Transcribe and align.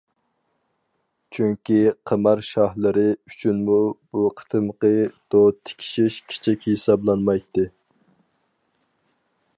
چۈنكى، 1.37 1.77
قىمار 2.11 2.41
شاھلىرى 2.47 3.03
ئۈچۈنمۇ 3.11 3.77
بۇ 4.17 4.25
قېتىمقى 4.41 4.93
دو 5.35 5.45
تىكىشىش 5.59 6.19
كىچىك 6.33 6.69
ھېسابلانمايتتى. 6.73 7.69